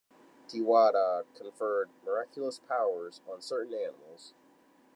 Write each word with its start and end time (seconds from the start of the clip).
Tirawa 0.47 1.25
conferred 1.35 1.91
miraculous 2.03 2.57
powers 2.57 3.21
on 3.31 3.39
certain 3.39 3.75
animals. 3.75 4.33